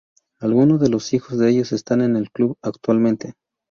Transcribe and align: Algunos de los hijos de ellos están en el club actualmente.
Algunos 0.39 0.81
de 0.81 0.89
los 0.89 1.13
hijos 1.13 1.37
de 1.37 1.51
ellos 1.51 1.73
están 1.73 2.01
en 2.01 2.15
el 2.15 2.31
club 2.31 2.57
actualmente. 2.63 3.35